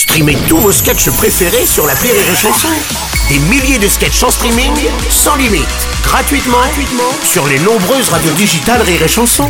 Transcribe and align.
Streamez 0.00 0.38
tous 0.48 0.56
vos 0.56 0.72
sketchs 0.72 1.10
préférés 1.10 1.66
sur 1.66 1.86
la 1.86 1.92
Rire 1.92 2.14
et 2.14 2.34
Chanson. 2.34 2.68
Des 3.28 3.38
milliers 3.38 3.78
de 3.78 3.86
sketchs 3.86 4.22
en 4.22 4.30
streaming, 4.30 4.72
sans 5.10 5.36
limite, 5.36 5.68
gratuitement, 6.02 6.56
sur 7.22 7.46
les 7.46 7.58
nombreuses 7.58 8.08
radios 8.08 8.32
digitales 8.32 8.80
Rire 8.80 9.02
et 9.02 9.08
Chanson. 9.08 9.46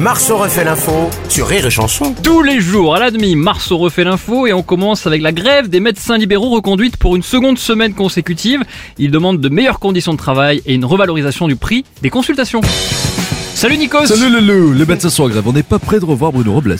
Marceau 0.00 0.38
refait 0.38 0.64
l'info 0.64 1.08
sur 1.28 1.46
Rire 1.46 1.66
et 1.66 1.70
Chanson. 1.70 2.16
Tous 2.20 2.42
les 2.42 2.60
jours 2.60 2.96
à 2.96 2.98
la 2.98 3.12
demi, 3.12 3.36
Marceau 3.36 3.78
refait 3.78 4.02
l'info 4.02 4.48
et 4.48 4.52
on 4.52 4.64
commence 4.64 5.06
avec 5.06 5.22
la 5.22 5.30
grève 5.30 5.68
des 5.68 5.78
médecins 5.78 6.18
libéraux 6.18 6.50
reconduite 6.50 6.96
pour 6.96 7.14
une 7.14 7.22
seconde 7.22 7.58
semaine 7.58 7.94
consécutive. 7.94 8.64
Ils 8.98 9.12
demandent 9.12 9.40
de 9.40 9.48
meilleures 9.48 9.78
conditions 9.78 10.14
de 10.14 10.18
travail 10.18 10.62
et 10.66 10.74
une 10.74 10.84
revalorisation 10.84 11.46
du 11.46 11.54
prix 11.54 11.84
des 12.02 12.10
consultations. 12.10 12.60
Salut 13.64 13.78
Nikos 13.78 14.04
Salut 14.04 14.28
Loulou, 14.28 14.74
les 14.74 14.84
médecins 14.84 15.08
sont 15.08 15.22
en 15.22 15.28
grève. 15.30 15.48
On 15.48 15.52
n'est 15.54 15.62
pas 15.62 15.78
prêt 15.78 15.98
de 15.98 16.04
revoir 16.04 16.32
Bruno 16.32 16.52
Robles. 16.52 16.76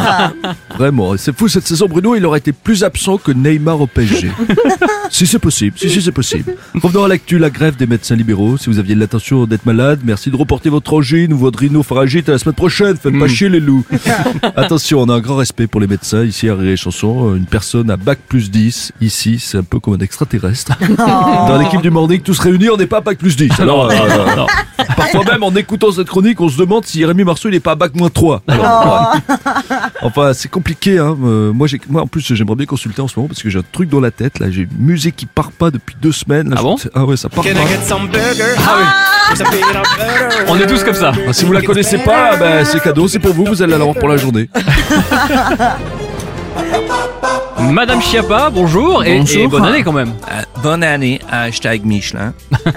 Vraiment, 0.78 1.16
c'est 1.16 1.36
fou 1.36 1.48
cette 1.48 1.66
saison. 1.66 1.88
Bruno, 1.88 2.14
il 2.14 2.24
aurait 2.24 2.38
été 2.38 2.52
plus 2.52 2.84
absent 2.84 3.18
que 3.18 3.32
Neymar 3.32 3.80
au 3.80 3.88
PSG. 3.88 4.30
si 5.10 5.26
c'est 5.26 5.40
possible, 5.40 5.76
si, 5.76 5.90
si 5.90 6.00
c'est 6.00 6.12
possible. 6.12 6.54
Revenons 6.80 7.02
à 7.02 7.08
l'actu, 7.08 7.40
la 7.40 7.50
grève 7.50 7.74
des 7.74 7.88
médecins 7.88 8.14
libéraux. 8.14 8.56
Si 8.56 8.70
vous 8.70 8.78
aviez 8.78 8.94
l'intention 8.94 9.46
d'être 9.46 9.66
malade, 9.66 9.98
merci 10.04 10.30
de 10.30 10.36
reporter 10.36 10.70
votre 10.70 10.94
angine 10.94 11.32
ou 11.32 11.38
votre 11.38 11.58
rhinopharyngite 11.58 12.28
à 12.28 12.32
la 12.32 12.38
semaine 12.38 12.54
prochaine. 12.54 12.96
Faites 12.96 13.18
pas 13.18 13.26
chier 13.26 13.48
les 13.48 13.58
loups. 13.58 13.84
Attention, 14.54 15.00
on 15.00 15.08
a 15.08 15.14
un 15.14 15.20
grand 15.20 15.34
respect 15.34 15.66
pour 15.66 15.80
les 15.80 15.88
médecins 15.88 16.22
ici 16.22 16.48
à 16.48 16.54
Rire 16.54 16.70
et 16.70 16.76
Chanson. 16.76 17.34
Une 17.34 17.46
personne 17.46 17.90
à 17.90 17.96
bac 17.96 18.20
plus 18.28 18.48
10, 18.48 18.92
ici, 19.00 19.40
c'est 19.40 19.58
un 19.58 19.64
peu 19.64 19.80
comme 19.80 19.94
un 19.94 19.98
extraterrestre. 19.98 20.78
Dans 20.98 21.58
l'équipe 21.58 21.82
du 21.82 21.90
Morning, 21.90 22.20
tous 22.20 22.38
réunis, 22.38 22.70
on 22.70 22.76
n'est 22.76 22.86
pas 22.86 22.98
à 22.98 23.00
bac 23.00 23.18
plus 23.18 23.36
10. 23.36 23.58
Alors, 23.58 23.90
euh, 23.90 24.36
Non. 24.36 24.46
Parfois 25.12 25.32
même, 25.32 25.42
en 25.42 25.54
écoutant 25.54 25.92
cette 25.92 26.08
chronique, 26.08 26.40
on 26.40 26.48
se 26.48 26.56
demande 26.56 26.84
si 26.86 27.04
Rémi 27.04 27.24
Marceau 27.24 27.48
il 27.48 27.54
est 27.54 27.60
pas 27.60 27.72
à 27.72 27.74
bac 27.74 27.94
moins 27.94 28.08
3. 28.10 28.42
Alors, 28.48 29.12
ouais. 29.14 29.36
Enfin, 30.02 30.32
c'est 30.34 30.50
compliqué. 30.50 30.98
Hein. 30.98 31.16
Euh, 31.24 31.52
moi, 31.52 31.66
j'ai, 31.66 31.80
moi, 31.88 32.02
en 32.02 32.06
plus, 32.06 32.34
j'aimerais 32.34 32.56
bien 32.56 32.66
consulter 32.66 33.00
en 33.02 33.08
ce 33.08 33.18
moment 33.18 33.28
parce 33.28 33.42
que 33.42 33.50
j'ai 33.50 33.58
un 33.58 33.64
truc 33.72 33.88
dans 33.88 34.00
la 34.00 34.10
tête. 34.10 34.38
Là, 34.38 34.50
j'ai 34.50 34.62
une 34.62 34.68
musique 34.78 35.16
qui 35.16 35.26
part 35.26 35.52
pas 35.52 35.70
depuis 35.70 35.96
deux 36.00 36.12
semaines. 36.12 36.50
Là, 36.50 36.56
Ah 36.58 36.62
bon? 36.62 36.76
Ah 36.94 37.04
ouais, 37.04 37.16
ça 37.16 37.28
part 37.28 37.44
pas. 37.44 37.50
On 40.48 40.56
est 40.58 40.66
tous 40.66 40.84
comme 40.84 40.94
ça. 40.94 41.12
Ah, 41.28 41.32
si 41.32 41.44
vous 41.44 41.52
la 41.52 41.62
connaissez 41.62 41.98
pas, 41.98 42.36
bah, 42.36 42.64
c'est 42.64 42.80
cadeau, 42.82 43.08
c'est 43.08 43.18
pour 43.18 43.32
vous. 43.34 43.44
Vous 43.44 43.62
allez 43.62 43.72
l'avoir 43.72 43.94
pour 43.96 44.08
la 44.08 44.16
journée. 44.16 44.48
Madame 47.70 48.00
Chiappa, 48.00 48.50
bonjour, 48.50 49.04
et, 49.04 49.18
Bonjour. 49.18 49.40
et 49.42 49.46
bonne 49.46 49.64
année 49.64 49.82
quand 49.82 49.92
même. 49.92 50.12
Euh, 50.30 50.42
bonne 50.62 50.82
année, 50.82 51.20
hashtag 51.30 51.84
Michelin. 51.84 52.34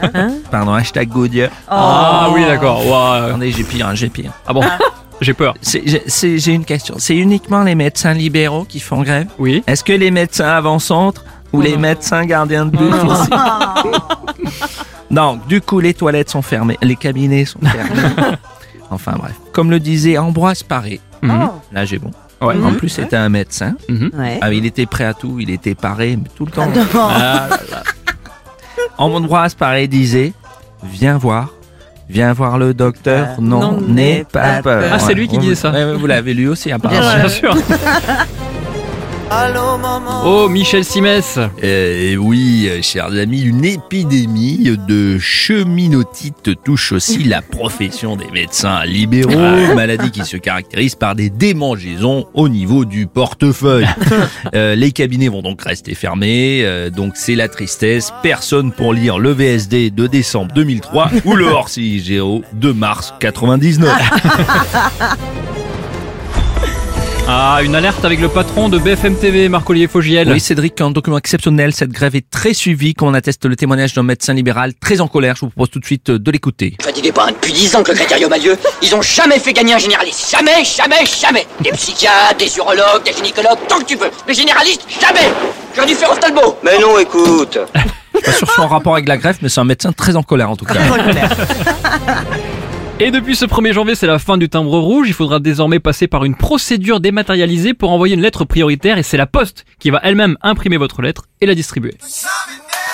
Pardon, 0.52 0.74
hashtag 0.74 1.10
Gaudier. 1.10 1.48
Ah 1.68 2.30
oui 2.34 2.42
d'accord. 2.46 2.82
Attendez, 3.26 3.52
j'ai 3.52 3.64
pire, 3.64 3.88
hein, 3.88 3.96
j'ai 3.96 4.10
pire. 4.10 4.32
Ah 4.48 4.54
bon? 4.54 4.62
J'ai 5.22 5.34
peur. 5.34 5.54
C'est- 5.62 6.38
J'ai 6.38 6.54
une 6.54 6.66
question. 6.66 6.96
C'est 6.98 7.16
uniquement 7.16 7.64
les 7.64 7.76
médecins 7.76 8.14
libéraux 8.14 8.66
qui 8.66 8.80
font 8.80 9.02
grève? 9.02 9.28
Oui. 9.40 9.64
Est-ce 9.68 9.84
que 9.84 9.94
les 9.94 10.12
médecins 10.12 10.50
avant-centre 10.50 11.24
ou 11.54 11.62
les 11.62 11.78
médecins 11.78 12.26
gardiens 12.26 12.66
de 12.66 12.72
but 12.78 12.94
aussi? 12.94 13.30
Non, 15.12 15.40
du 15.48 15.62
coup, 15.62 15.80
les 15.80 15.94
toilettes 15.94 16.32
sont 16.32 16.42
fermées, 16.42 16.78
les 16.82 16.96
cabinets 16.96 17.46
sont 17.46 17.60
fermés. 17.62 18.02
Enfin 18.92 19.14
bref. 19.18 19.34
Comme 19.54 19.70
le 19.72 19.80
disait 19.80 20.18
Ambroise 20.18 20.64
Paré, 20.64 21.00
Mhm. 21.22 21.50
là 21.72 21.86
j'ai 21.86 21.98
bon. 22.00 22.12
Ouais. 22.42 22.56
En 22.64 22.74
plus, 22.74 22.90
c'était 22.90 23.16
un 23.16 23.30
médecin. 23.30 23.76
Mhm. 23.90 24.12
Ouais. 24.18 24.40
Ah, 24.42 24.52
il 24.54 24.66
était 24.66 24.86
prêt 24.86 25.06
à 25.06 25.14
tout, 25.14 25.38
il 25.40 25.50
était 25.50 25.76
paré 25.76 26.18
mais 26.18 26.30
tout 26.36 26.46
le 26.46 26.52
temps. 26.52 26.68
Ah 26.96 27.48
là 27.50 27.58
là. 27.72 27.84
Ambroise 28.98 29.54
Paré 29.56 29.88
disait 29.88 30.34
Viens 30.84 31.18
voir, 31.18 31.54
viens 32.10 32.34
voir 32.34 32.58
le 32.58 32.74
docteur, 32.74 33.30
Euh, 33.30 33.42
non, 33.42 33.60
non, 33.60 33.82
n'aie 33.82 34.26
pas 34.32 34.62
peur. 34.62 34.84
Ah, 34.94 35.00
c'est 35.00 35.14
lui 35.14 35.28
qui 35.28 35.36
Ouais, 35.36 35.42
disait 35.42 35.52
ouais, 35.52 35.56
ça. 35.56 35.72
ouais, 35.72 35.96
Vous 35.96 36.06
l'avez 36.08 36.34
lu 36.34 36.48
aussi, 36.48 36.72
apparemment. 36.72 37.16
Bien 37.16 37.28
sûr. 37.30 37.56
Oh, 40.24 40.48
Michel 40.50 40.84
Simès. 40.84 41.40
Euh, 41.64 42.16
oui, 42.16 42.68
euh, 42.70 42.82
chers 42.82 43.08
amis, 43.08 43.42
une 43.42 43.66
épidémie 43.66 44.78
de 44.88 45.18
cheminotite 45.18 46.52
touche 46.64 46.92
aussi 46.92 47.24
la 47.24 47.42
profession 47.42 48.16
des 48.16 48.30
médecins 48.32 48.86
libéraux, 48.86 49.34
maladie 49.76 50.12
qui 50.12 50.26
se 50.26 50.38
caractérise 50.38 50.96
par 50.96 51.16
des 51.16 51.30
démangeaisons 51.30 52.28
au 52.34 52.50
niveau 52.50 52.86
du 52.86 53.08
portefeuille. 53.08 53.88
Euh, 54.54 54.76
les 54.76 54.92
cabinets 54.92 55.28
vont 55.28 55.42
donc 55.42 55.62
rester 55.62 55.96
fermés, 55.96 56.62
euh, 56.64 56.90
donc 56.90 57.14
c'est 57.16 57.36
la 57.36 57.48
tristesse. 57.50 58.14
Personne 58.22 58.72
pour 58.72 58.94
lire 58.94 59.18
le 59.18 59.32
VSD 59.32 59.90
de 59.90 60.08
décembre 60.08 60.54
2003 60.54 61.10
ou 61.26 61.36
le 61.36 61.46
hors-CIGO 61.52 62.44
de 62.54 62.72
mars 62.72 63.14
99. 63.20 63.92
Ah, 67.28 67.60
une 67.64 67.74
alerte 67.76 68.06
avec 68.06 68.20
le 68.20 68.30
patron 68.30 68.70
de 68.70 68.78
BFM 68.78 69.16
TV, 69.16 69.50
Marc-Olivier 69.50 69.88
Fogiel. 69.88 70.32
Oui, 70.32 70.40
Cédric, 70.40 70.80
un 70.80 70.92
document 70.92 71.18
exceptionnel. 71.18 71.74
Cette 71.74 71.90
grève 71.90 72.16
est 72.16 72.30
très 72.30 72.54
suivie, 72.54 72.94
comme 72.94 73.08
on 73.08 73.16
atteste 73.16 73.46
le 73.46 73.56
témoignage 73.56 73.96
d'un 73.96 74.04
médecin 74.04 74.36
libéral 74.36 74.74
très 74.76 75.02
en 75.02 75.08
colère. 75.08 75.36
Je 75.36 75.42
vous 75.42 75.50
propose 75.50 75.72
tout 75.72 75.80
de 75.80 75.86
suite 75.86 76.12
euh, 76.12 76.20
de 76.20 76.30
l'écouter. 76.30 76.78
Fatiguez 76.80 77.12
pas, 77.12 77.26
hein, 77.26 77.32
depuis 77.32 77.52
10 77.52 77.78
ans 77.78 77.84
que 77.84 77.92
le 77.92 77.98
critérium 77.98 78.32
a 78.32 78.38
lieu, 78.38 78.56
ils 78.84 78.94
ont 78.94 79.02
jamais 79.02 79.40
fait 79.40 79.54
gagner 79.54 79.74
un 79.74 79.80
généraliste. 79.80 80.30
Jamais, 80.30 80.64
jamais, 80.64 81.04
jamais. 81.20 81.48
Des 81.62 81.72
psychiatres, 81.72 82.38
des 82.38 82.58
urologues, 82.58 83.04
des 83.04 83.14
gynécologues, 83.14 83.58
tant 83.68 83.80
que 83.80 83.86
tu 83.86 83.96
veux. 83.96 84.12
Les 84.28 84.34
généralistes, 84.36 84.86
jamais. 85.02 85.28
J'aurais 85.76 85.88
dû 85.88 85.96
faire 85.96 86.12
Ostalbo. 86.12 86.60
Mais 86.64 86.78
non, 86.78 87.00
écoute. 87.00 87.58
Pas 88.24 88.32
sûr 88.34 88.50
son 88.52 88.68
rapport 88.68 88.94
avec 88.94 89.08
la 89.08 89.18
grève, 89.18 89.38
mais 89.42 89.50
c'est 89.50 89.60
un 89.60 89.66
médecin 89.66 89.92
très 89.92 90.16
en 90.16 90.24
colère 90.24 90.52
en 90.52 90.56
tout 90.56 90.66
cas. 90.66 90.76
Et 92.98 93.12
depuis 93.12 93.36
ce 93.36 93.46
1er 93.46 93.74
janvier, 93.74 93.94
c'est 93.94 94.08
la 94.08 94.20
fin 94.20 94.38
du 94.38 94.48
timbre 94.48 94.80
rouge. 94.80 95.08
Il 95.10 95.14
faudra 95.14 95.40
désormais 95.40 95.80
passer 95.80 96.08
par 96.08 96.24
une 96.24 96.36
procédure 96.36 97.02
dématérialisée 97.02 97.74
pour 97.74 97.92
envoyer 97.92 98.16
une 98.16 98.22
lettre 98.22 98.46
prioritaire 98.46 98.98
et 98.98 99.04
c'est 99.04 99.18
la 99.18 99.26
poste 99.26 99.66
qui 99.80 99.90
va 99.90 100.00
elle-même 100.02 100.38
imprimer 100.42 100.78
votre 100.78 101.02
lettre 101.02 101.24
et 101.42 101.46
la 101.46 101.56
distribuer. 101.56 101.96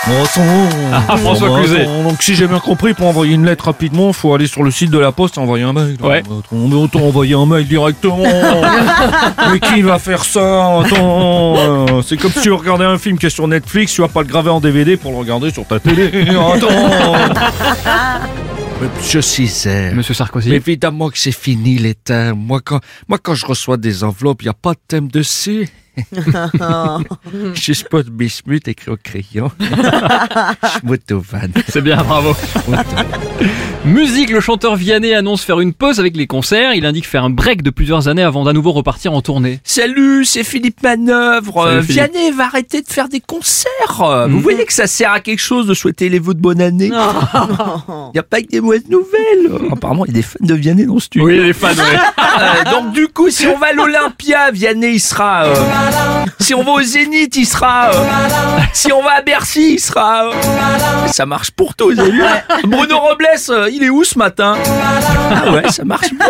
Ah, 0.08 1.18
François 1.18 1.56
Cluzet. 1.56 1.86
Donc, 1.86 2.24
si 2.24 2.34
j'ai 2.34 2.48
bien 2.48 2.60
compris, 2.60 2.96
pour 2.96 3.06
envoyer 3.06 3.36
une 3.36 3.46
lettre 3.46 3.66
rapidement, 3.66 4.12
faut 4.12 4.34
aller 4.34 4.48
sur 4.48 4.64
le 4.64 4.72
site 4.72 4.90
de 4.90 4.98
la 4.98 5.12
Poste 5.12 5.38
et 5.38 5.40
envoyer 5.40 5.64
un 5.64 5.74
mail. 5.74 5.96
Ouais. 6.02 6.24
On 6.52 6.68
peut 6.68 6.76
autant 6.76 7.02
envoyer 7.02 7.36
un 7.36 7.46
mail 7.46 7.68
directement. 7.68 8.18
Mais 9.52 9.60
qui 9.60 9.84
va 9.84 10.00
faire 10.00 10.24
ça? 10.24 10.80
Attends, 10.80 11.56
euh, 11.58 12.02
c'est 12.02 12.18
comme 12.18 12.32
si 12.32 12.42
tu 12.42 12.52
regardais 12.52 12.86
un 12.86 12.98
film 12.98 13.20
qui 13.20 13.28
est 13.28 13.30
sur 13.30 13.48
Netflix, 13.48 13.94
tu 13.94 14.02
vas 14.02 14.08
pas 14.08 14.22
le 14.22 14.28
graver 14.28 14.50
en 14.50 14.60
DVD 14.60 14.98
pour 14.98 15.12
le 15.12 15.18
regarder 15.18 15.52
sur 15.52 15.68
ta 15.68 15.80
télé. 15.80 16.10
Attends. 16.30 16.68
Je 19.02 19.20
sais. 19.20 19.94
Monsieur 19.94 20.14
Sarkozy. 20.14 20.54
Évidemment 20.54 21.10
que 21.10 21.18
c'est 21.18 21.32
fini 21.32 21.78
les 21.78 21.94
thèmes. 21.94 22.38
Moi 22.38 22.62
quand, 22.64 22.80
moi, 23.08 23.18
quand 23.22 23.36
je 23.36 23.46
reçois 23.46 23.78
des 23.78 24.04
enveloppes, 24.04 24.42
il 24.42 24.46
n'y 24.46 24.50
a 24.50 24.54
pas 24.54 24.74
de 24.74 24.80
thème 24.88 25.08
dessus. 25.08 25.70
Juste 27.54 27.90
pas 27.90 28.04
de 28.04 28.10
bismuth 28.10 28.68
écrit 28.68 28.92
au 28.92 28.98
crayon. 28.98 29.52
Je. 30.84 31.52
C'est 31.68 31.82
bien, 31.82 31.98
bravo. 32.04 32.36
Musique, 33.86 34.30
le 34.30 34.40
chanteur 34.40 34.76
Vianney 34.76 35.14
annonce 35.16 35.42
faire 35.44 35.60
une 35.60 35.74
pause 35.74 36.00
avec 36.00 36.16
les 36.16 36.28
concerts. 36.28 36.74
Il 36.76 36.86
indique 36.86 37.08
faire 37.08 37.24
un 37.24 37.30
break 37.32 37.64
de 37.64 37.72
plusieurs 37.72 38.08
années 38.08 38.22
avant 38.24 38.44
d'à 38.44 38.54
nouveau 38.54 38.72
repartir 38.72 39.12
en 39.14 39.22
tournée. 39.22 39.60
Salut, 39.64 40.24
c'est 40.26 40.44
Philippe 40.44 40.84
Manœuvre. 40.84 41.66
Salut, 41.66 41.84
Philippe. 41.84 42.12
Vianney 42.14 42.32
va 42.32 42.46
arrêter 42.46 42.82
de 42.82 42.88
faire 42.88 43.10
des 43.10 43.20
concerts. 43.20 43.72
Vous 44.30 44.38
Mhm. 44.38 44.42
voyez 44.42 44.66
que 44.66 44.74
ça 44.74 44.88
sert 44.88 45.12
à 45.12 45.20
quelque 45.20 45.40
chose 45.40 45.66
de 45.68 45.74
souhaiter 45.74 46.10
les 46.10 46.20
vœux 46.20 46.34
de 46.36 46.40
bonne 46.42 46.62
année 46.62 46.92
Il 46.94 48.12
n'y 48.14 48.20
a 48.20 48.24
pas 48.24 48.42
que 48.42 48.48
des 48.48 48.62
mauvaises 48.62 48.88
nouvelles. 48.90 49.48
Euh, 49.50 49.70
Apparemment, 49.72 50.06
il 50.06 50.10
y 50.12 50.12
a 50.12 50.16
des 50.18 50.22
fans 50.22 50.38
de 50.42 50.54
Vianney 50.54 50.86
dans 50.86 51.00
ce 51.00 51.06
studio. 51.06 51.28
Oui, 51.28 51.38
les 51.40 51.54
fans, 51.54 51.70
ouais. 51.70 52.00
Euh, 52.40 52.72
donc 52.72 52.94
du 52.94 53.08
coup, 53.08 53.30
si 53.30 53.48
on 53.48 53.58
va 53.58 53.68
à 53.68 53.74
l'Olympia, 53.74 54.52
Vianney 54.52 54.94
il 54.94 55.00
sera. 55.00 55.46
euh, 55.46 55.56
si 56.40 56.54
on 56.54 56.64
va 56.64 56.72
au 56.72 56.82
Zénith, 56.82 57.36
il 57.36 57.46
sera. 57.46 57.90
euh, 57.90 58.04
si 58.74 58.92
on 58.92 59.02
va 59.04 59.12
à 59.18 59.22
Bercy, 59.22 59.74
il 59.76 59.80
sera. 59.80 60.26
euh, 60.26 60.32
ça 61.08 61.26
marche 61.26 61.52
pour 61.52 61.76
tous, 61.76 61.94
vous 61.94 62.00
avez 62.00 62.12
vu 62.12 62.24
Bruno 62.66 63.00
Robles, 63.00 63.28
euh, 63.50 63.70
il 63.72 63.84
est 63.84 63.90
où 63.90 64.04
ce 64.04 64.18
matin? 64.18 64.56
Ah 65.46 65.52
ouais, 65.52 65.70
ça 65.70 65.84
marche 65.86 66.12
bien. 66.14 66.26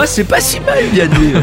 Ouais, 0.00 0.06
c'est 0.06 0.24
pas 0.24 0.40
si 0.40 0.60
mal, 0.60 0.78
Vianney. 0.92 1.34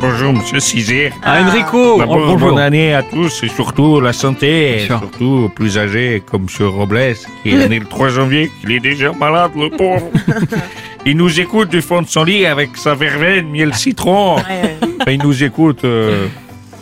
Bonjour, 0.00 0.32
monsieur 0.32 0.60
Cizé. 0.60 1.12
Ah, 1.24 1.40
Enrico. 1.42 1.94
Oh, 1.96 1.98
bon- 1.98 2.06
bonjour. 2.06 2.50
Bonne 2.50 2.60
année 2.60 2.94
à 2.94 3.02
tous 3.02 3.42
et 3.42 3.48
surtout 3.48 4.00
la 4.00 4.12
santé, 4.12 4.76
et 4.82 4.86
surtout 4.86 5.46
aux 5.46 5.48
plus 5.48 5.76
âgés 5.76 6.22
comme 6.30 6.42
monsieur 6.44 6.68
Robles 6.68 7.14
qui 7.42 7.50
est 7.50 7.68
né 7.68 7.80
le 7.80 7.86
3 7.86 8.08
janvier, 8.10 8.48
qu'il 8.60 8.70
est 8.72 8.78
déjà 8.80 9.10
malade, 9.12 9.50
le 9.56 9.70
pauvre. 9.70 10.08
Il 11.06 11.16
nous 11.16 11.40
écoute 11.40 11.70
du 11.70 11.80
fond 11.80 12.02
de 12.02 12.06
son 12.08 12.24
lit 12.24 12.44
avec 12.46 12.76
sa 12.76 12.94
verveine, 12.94 13.48
miel 13.48 13.74
citron. 13.74 14.36
Enfin, 14.36 15.10
il 15.10 15.18
nous 15.22 15.42
écoute. 15.42 15.84
euh, 15.84 16.26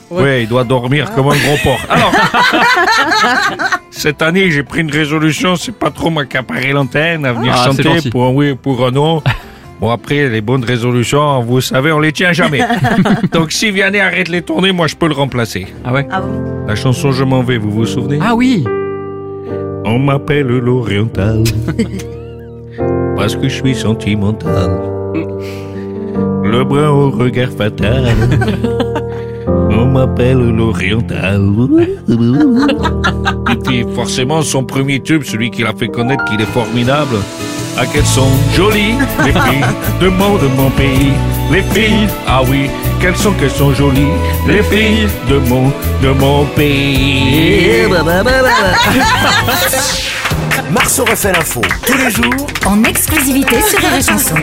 Ouais, 0.08 0.44
il 0.44 0.48
doit 0.48 0.62
dormir 0.62 1.12
comme 1.14 1.26
un 1.26 1.36
gros 1.36 1.56
porc. 1.64 1.80
Alors, 1.90 2.12
cette 3.90 4.22
année, 4.22 4.52
j'ai 4.52 4.62
pris 4.62 4.82
une 4.82 4.90
résolution, 4.90 5.56
c'est 5.56 5.74
pas 5.76 5.90
trop 5.90 6.10
m'accaparer 6.10 6.72
l'antenne, 6.72 7.24
à 7.26 7.32
venir 7.32 7.52
Ah, 7.56 7.64
chanter 7.66 8.08
pour 8.10 8.24
un 8.24 8.30
oui 8.30 8.52
ou 8.52 8.56
pour 8.56 8.86
un 8.86 8.92
non. 8.92 9.20
Bon, 9.80 9.90
après, 9.90 10.28
les 10.28 10.40
bonnes 10.40 10.62
résolutions, 10.64 11.40
vous 11.42 11.60
savez, 11.60 11.90
on 11.90 11.98
les 11.98 12.12
tient 12.12 12.32
jamais. 12.32 12.60
Donc, 13.32 13.50
si 13.50 13.72
Vianney 13.72 13.98
arrête 14.00 14.28
les 14.28 14.42
tournées, 14.42 14.70
moi, 14.70 14.86
je 14.86 14.94
peux 14.94 15.08
le 15.08 15.14
remplacer. 15.14 15.66
Ah 15.84 15.92
ouais. 15.92 16.06
Ah 16.10 16.20
bon 16.20 16.64
La 16.68 16.76
chanson 16.76 17.10
Je 17.10 17.24
m'en 17.24 17.42
vais, 17.42 17.58
vous 17.58 17.72
vous 17.72 17.84
souvenez? 17.86 18.20
Ah 18.22 18.34
oui. 18.36 18.64
On 19.84 19.98
m'appelle 19.98 20.46
l'Oriental 20.46 21.42
parce 23.16 23.34
que 23.36 23.48
je 23.48 23.54
suis 23.54 23.74
sentimental. 23.74 24.70
le 26.44 26.64
brun 26.64 26.90
au 26.90 27.10
regard 27.10 27.50
fatal. 27.50 28.04
On 29.78 29.86
m'appelle 29.86 30.38
l'oriental. 30.38 31.40
Et 33.52 33.56
puis 33.56 33.84
forcément 33.94 34.42
son 34.42 34.64
premier 34.64 35.00
tube, 35.00 35.22
celui 35.22 35.50
qui 35.50 35.62
l'a 35.62 35.72
fait 35.72 35.88
connaître 35.88 36.24
qu'il 36.24 36.40
est 36.40 36.52
formidable. 36.52 37.16
Ah 37.78 37.84
qu'elles 37.84 38.06
sont 38.06 38.30
jolies, 38.54 38.94
les 39.24 39.32
filles 39.32 39.66
de 40.00 40.08
mon, 40.08 40.36
de 40.36 40.48
mon 40.56 40.70
pays. 40.70 41.12
Les 41.52 41.60
filles, 41.62 42.08
ah 42.26 42.40
oui, 42.48 42.70
qu'elles 43.00 43.16
sont, 43.16 43.32
qu'elles 43.32 43.50
sont 43.50 43.74
jolies. 43.74 44.08
Les 44.48 44.62
filles 44.62 45.08
de 45.28 45.38
mon, 45.50 45.68
de 46.02 46.08
mon 46.18 46.46
pays. 46.56 47.82
Marceau 50.76 51.04
refait 51.06 51.32
l'info 51.32 51.62
tous 51.86 51.96
les 51.96 52.10
jours 52.10 52.46
En 52.66 52.84
exclusivité 52.84 53.60
sur 53.62 53.78
Rire 53.78 53.94
et 53.98 54.02
Chanson. 54.02 54.34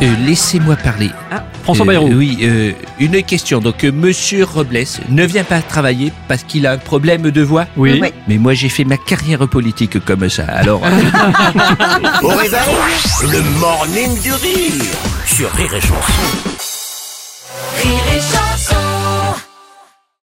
Euh, 0.00 0.06
Laissez-moi 0.26 0.76
parler. 0.76 1.10
François 1.64 1.84
Euh, 1.84 1.88
Bayrou. 1.88 2.08
Oui, 2.14 2.38
euh, 2.42 2.72
une 2.98 3.22
question. 3.24 3.60
Donc, 3.60 3.84
euh, 3.84 3.92
Monsieur 3.92 4.44
Robles 4.44 4.84
ne 5.10 5.26
vient 5.26 5.44
pas 5.44 5.60
travailler 5.60 6.12
parce 6.28 6.44
qu'il 6.44 6.66
a 6.66 6.72
un 6.72 6.78
problème 6.78 7.30
de 7.30 7.42
voix 7.42 7.66
Oui. 7.76 8.00
Mais 8.26 8.38
moi, 8.38 8.54
j'ai 8.54 8.68
fait 8.70 8.84
ma 8.84 8.96
carrière 8.96 9.46
politique 9.48 10.02
comme 10.04 10.28
ça. 10.30 10.44
Alors, 10.44 10.80
au 12.22 12.28
réveil. 12.28 12.58
Le 13.30 13.42
morning 13.60 14.18
du 14.22 14.32
rire 14.32 14.72
sur 15.26 15.50
Rire 15.52 15.74
et 15.74 15.80
Chanson. 15.80 16.12
Rire 17.82 17.98
et 18.16 18.20
Chanson. 18.20 18.37